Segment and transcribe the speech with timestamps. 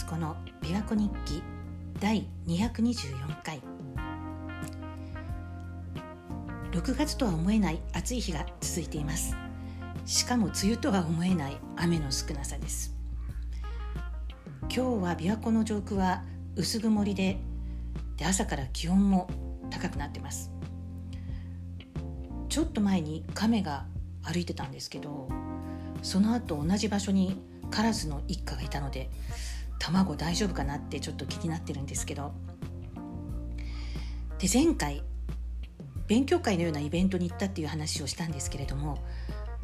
[0.00, 1.42] 敦子の琵琶湖日記
[2.00, 3.60] 第224回。
[6.72, 9.36] 6月とは思えない暑い日が続いています。
[10.06, 12.94] しかも梅雨とは思えない雨の少なさです。
[14.62, 16.22] 今日は琵琶湖の上空は
[16.56, 17.38] 薄曇りで
[18.16, 19.28] で朝から気温も
[19.68, 20.50] 高くなってます。
[22.48, 23.84] ちょっと前に亀が
[24.22, 25.28] 歩いてたんですけど
[26.02, 27.38] その後同じ場所に
[27.70, 29.10] カラスの一家がいたので
[29.80, 32.32] 卵大丈夫かなってちょっと気になってるんですけど。
[34.38, 35.02] で前回
[36.06, 38.98] 勉強会のようなイベントに行ったっていう話をしたんですけれども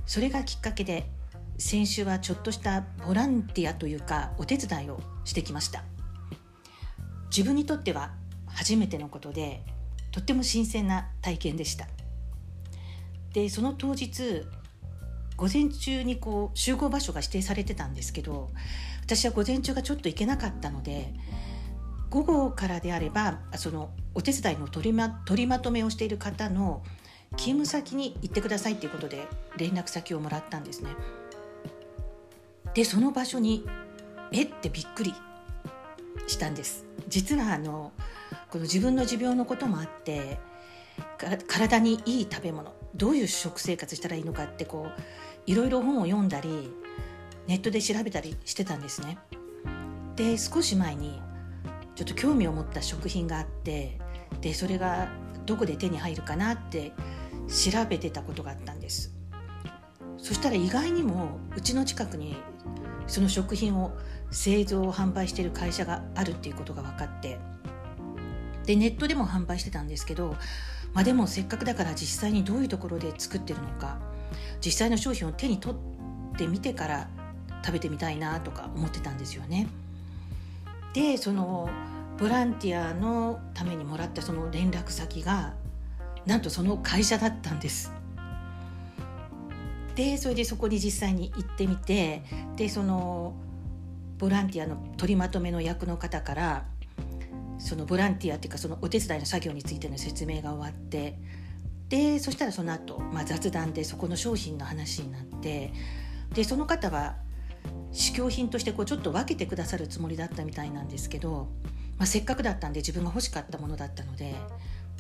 [0.05, 1.11] それがきっかけで
[1.59, 5.85] 先週はちょっとしたボランティアというかお手伝いをしてきました。
[7.35, 8.13] 自分にとっては
[8.47, 9.63] 初めてのことで
[10.13, 11.89] とっても新鮮な体験でした。
[13.33, 14.47] でその当日
[15.37, 18.51] 午前中にこう集合場所が指定されてたんですけど
[19.03, 21.13] 私は午前中がちょっと行けなかったので
[22.11, 26.83] 午後からであればそのお手伝いの取りま取りまとめをしている方の
[27.37, 29.27] 勤務先に行ってくださいということで
[29.59, 30.91] 連絡先をもらったんですね。
[32.75, 33.67] でその場所に
[34.33, 35.15] えってびっくり
[36.27, 37.93] したんです実はあの
[38.51, 40.39] この自分の持病のこともあって
[41.49, 45.01] 体にいい食べ物どういう食生活したらいいのかってこう
[45.47, 46.73] いろいろ本を読んだり
[47.47, 49.19] ネットで調べたりしてたんですね。
[50.17, 51.21] で少し前に
[51.95, 53.99] ちょっと興味を持った食品があって
[54.41, 55.09] でそれが
[55.45, 56.93] どこで手に入るかなって
[57.49, 59.15] 調べてたことがあったんです
[60.19, 62.37] そしたら意外にもうちの近くに
[63.07, 63.93] その食品を
[64.31, 67.39] 製造販売している会社があるっていうことが分かって
[68.65, 70.35] でネットでも販売してたんですけど、
[70.93, 73.99] まあ、でもせっかくだから実際にどういうところで作ってるのか
[74.65, 75.77] 実際の商品を手に取
[76.35, 77.09] ってみてから
[77.65, 79.67] 食べてみたいなとか思ってたんですよね。
[80.95, 81.69] でその
[82.19, 85.55] ボランティアのためにもらったその連絡先が
[86.25, 87.93] なんとその会社だったんです。
[89.95, 92.23] でそれでそこに実際に行ってみて
[92.57, 93.35] でその
[94.19, 96.67] ボランティアの取りまとめの役の方から
[97.59, 101.19] そのボランティアっていうかそのお手伝いの作業についての説明が終わって
[101.89, 105.73] でそしたらその後、まあ雑談でそこの商品の話になって
[106.35, 107.17] でその方は
[107.93, 111.49] 試供品としてこうちょっと分けてくださるつもりだったみたいなんですけど、
[111.97, 114.35] まあ、せっかくだったんで自分が欲しかったものだったので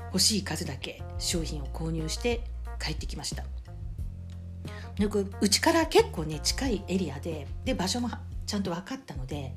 [0.06, 2.42] 欲しい数だけ商品を購入して
[2.80, 3.44] 帰ってきました。
[5.40, 8.08] うちから結構ね近いエリアでで場所も
[8.46, 9.54] ちゃんと分かったので、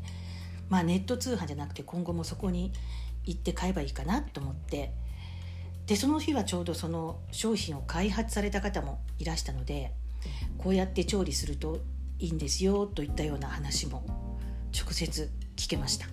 [0.67, 2.73] まあ、ネット通販じゃなくて今後もそこに
[3.23, 4.91] 行って買えばいいかなと思って
[5.89, 9.91] でその日はちょうどその商品を開発された方もいらしたので
[10.59, 11.79] こうやって調理すると
[12.19, 14.03] いいんですよといったような話も
[14.71, 16.05] 直接聞けました。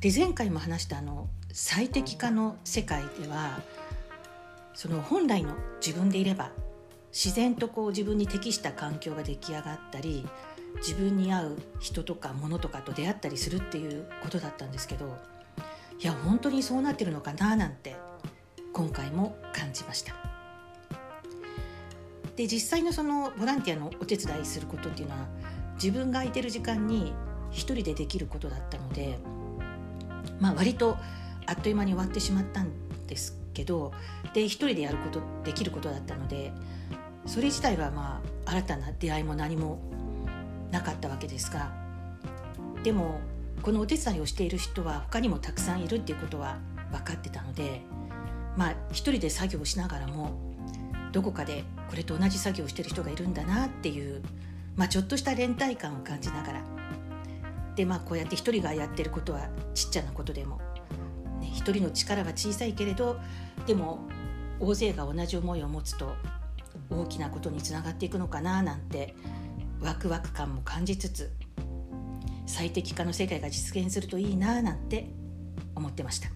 [0.00, 3.62] で前回も話したあの最適化の世界では
[4.74, 5.54] その本来の
[5.84, 6.50] 自分でいれば
[7.10, 10.26] 自然とこう自分に適した環境が出来上がったり
[10.86, 15.16] 自分に合う人とか物とかと出会ったりするっていうことだったんですけど
[16.02, 17.94] いや本当にそうなってるのかななんて
[18.72, 20.14] 今回も感じました。
[22.36, 25.28] で実際のそのボランティアのお手伝いすることっていうのは
[25.74, 27.12] 自分が空いてる時間に
[27.50, 29.18] 一人でできることだったので
[30.40, 30.96] まあ割と
[31.46, 32.70] あっという間に終わってしまったん
[33.06, 33.92] ですけど
[34.32, 36.52] で一人でやることできることだったので
[37.26, 39.78] それ自体はまあ新たな出会いも何も
[40.70, 41.70] なかったわけですが
[42.82, 43.20] でも
[43.60, 46.58] このお手伝いをしている人は他にもたくさんいるっていうことは
[46.90, 47.82] 分かってたので
[48.56, 50.34] まあ一人で作業しながらも
[51.12, 54.22] どこかでこれと同じ作業をしてる人がいるんだなっていう、
[54.76, 56.62] まあ、ちょっとした連帯感を感じながら。
[57.76, 60.58] でまあこうやって一人がやってることはちっちゃなことでも、
[61.40, 63.18] ね、一人の力は小さいけれど
[63.66, 64.06] でも
[64.60, 66.14] 大勢が同じ思いを持つと
[66.90, 69.14] 大きなことにつながっていくのかななんて
[69.80, 71.32] ワクワク感も感じつつ
[72.46, 75.08] 最適化の世界が実現するといいななんて
[75.74, 76.28] 思ってました。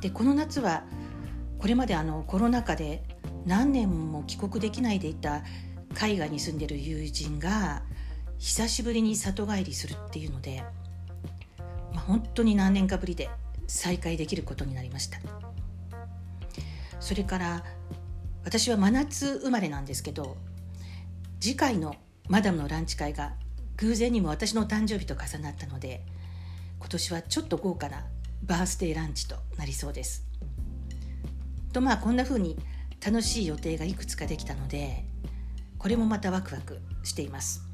[0.00, 0.84] でこの夏は
[1.58, 3.04] これまであのコロナ禍で
[3.46, 5.44] 何年も帰国できないでいた
[5.94, 7.82] 海外に住んでる友人が
[8.38, 10.64] 久しぶりに里帰りするっていうので、
[11.94, 13.30] まあ、本当に何年かぶりで
[13.68, 15.20] 再会できることになりました。
[16.98, 17.64] それから
[18.44, 20.36] 私は真夏生まれなんですけど
[21.40, 21.96] 次回の
[22.28, 23.34] マダムのランチ会が
[23.76, 26.04] 偶然にも私の誕生日と重なったので
[26.78, 28.04] 今年はちょっと豪華な
[28.42, 30.26] バースデーランチとなりそうです。
[31.72, 32.58] とまあこんな風に
[33.04, 35.04] 楽しい予定がいくつかできたので
[35.78, 37.72] これもまたワクワクしています。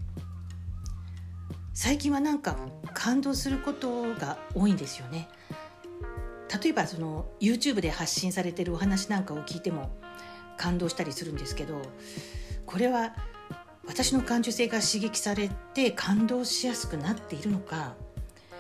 [1.81, 2.57] 最近はなんか
[2.93, 5.29] 感動することが多いんですよね
[6.61, 9.97] 例えばその YouTube で発信されてるお話なんかを聞いても
[10.57, 11.81] 感動したりするんですけど
[12.67, 13.15] これは
[13.89, 17.95] 私の感受性が刺激されて感動しやすくなっているのか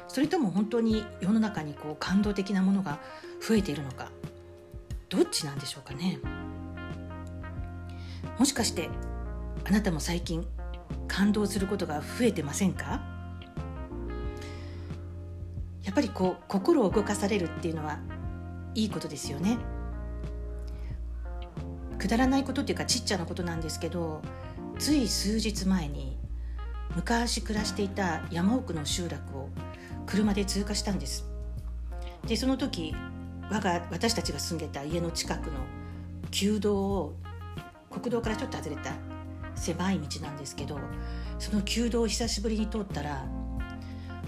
[0.09, 2.99] それとも本当に世の中にこう感動的なものが
[3.47, 4.11] 増えているのか
[5.11, 6.19] どっちなんでしょうかね。
[8.39, 8.91] もしかして
[9.65, 10.47] あなたも最近
[11.07, 13.01] 感動することが増えてませんか？
[15.83, 17.99] やっぱりこう心を動かされるっていうのは
[18.75, 19.59] いいことですよね。
[21.99, 24.21] くだらないことっていうかちっちゃなことなんですけど
[24.79, 26.17] つい数日前に
[26.95, 29.49] 昔暮らしていた山奥の集落を
[30.07, 31.27] 車で通過したんです。
[32.27, 32.95] でその時
[33.51, 35.53] 我が私たちが住んでた家の近くの
[36.31, 37.17] 旧道を
[37.91, 38.93] 国道からちょっと外れた
[39.57, 40.79] 狭い道なんですけど
[41.39, 43.25] その旧道を久しぶりに通ったら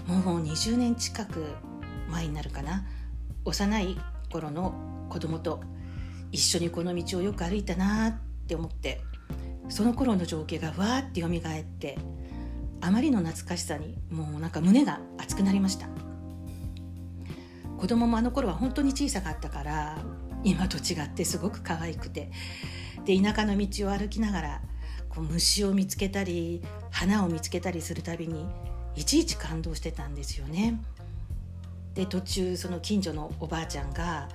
[0.07, 1.45] もう20年近く
[2.09, 2.85] 前になるかな
[3.45, 3.97] 幼い
[4.31, 4.73] 頃の
[5.09, 5.61] 子供と
[6.31, 8.13] 一緒にこの道をよく歩いたなっ
[8.47, 9.01] て思って。
[9.71, 11.97] その頃の情景がわーって蘇って
[12.81, 15.87] あまりの懐かしさにもうなんか胸が熱くなりました
[17.77, 19.97] 子供もあの頃は本当に小さかったから
[20.43, 22.31] 今と違ってすごく可愛くて
[23.05, 24.61] で田舎の道を歩きながら
[25.09, 28.45] こう虫を見つけたり花を見つけたりするたびに
[28.95, 30.81] いちいち感動してたんですよね。
[31.93, 34.29] で途中その近所のおばあちゃんが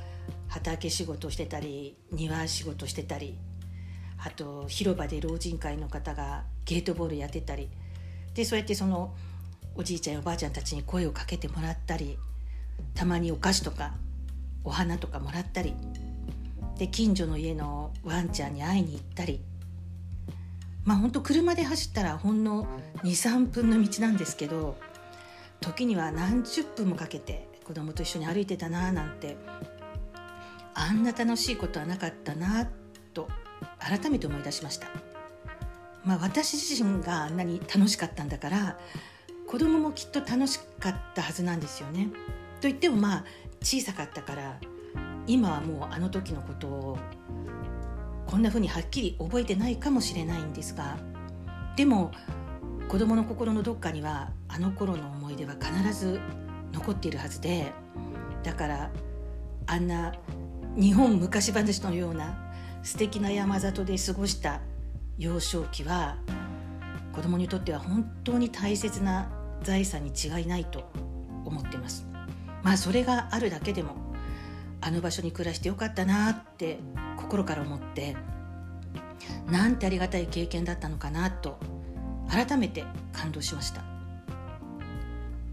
[0.48, 3.38] 畑仕事してたり庭仕事してたり
[4.18, 7.68] あと広場で老人会の方がゲートボールやってたり
[8.34, 9.14] でそうやってその
[9.74, 12.18] おじいちゃんおばあちゃんたちに声をかけてもらったり
[12.94, 13.94] たまにお菓子とか
[14.64, 15.74] お花とかもらったり
[16.76, 19.40] で近所の家のワンちゃんに会いに行ったり
[20.84, 22.66] まあ本当車で走ったらほんの
[23.04, 24.76] 23分の道なんですけど
[25.60, 29.36] 時には何十分もかけて子供と一緒に歩いてたななんて
[30.74, 32.85] あんな楽しいことはなかったなと
[33.88, 34.88] 改めて思い出しました。
[36.04, 38.78] まあ、私自身があんなに楽しかったんだから
[39.48, 42.08] 子供もきっと楽しかったはずなんですよね。
[42.60, 43.24] と言ってもまあ
[43.60, 44.60] 小さかったから
[45.26, 46.98] 今はもうあの時のことを
[48.26, 50.98] こんな風にはっきり覚えてないかもしれないんですが
[51.76, 52.12] でも
[52.88, 56.20] 子供の心のどっかにはあの頃の思い出は必ず
[56.72, 57.72] 残っているはずで
[58.42, 58.90] だから
[59.66, 60.14] あんな
[60.76, 62.45] 日本昔話のような
[62.86, 64.60] 素敵な山里で過ごした
[65.18, 66.18] 幼少期は
[67.12, 69.28] 子供にとっては本当に大切な
[69.64, 70.88] 財産に違いないと
[71.44, 72.06] 思ってます。
[72.62, 73.96] まあそれがあるだけでも
[74.80, 76.78] あの場所に暮らしてよかったなって
[77.16, 78.16] 心から思って
[79.50, 81.58] なんてありがたい経験だったのかなと
[82.30, 83.82] 改めて感動しました。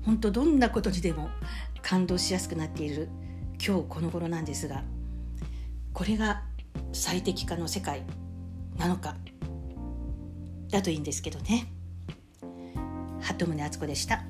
[0.05, 1.31] 本当どんなことにでも
[1.81, 3.09] 感動しやすくなっている
[3.65, 4.83] 今日この頃なんですが
[5.93, 6.43] これが
[6.93, 8.03] 最適化の世界
[8.77, 9.15] なのか
[10.69, 11.67] だといいんですけどね
[13.21, 14.23] 鳩宗敦子でした。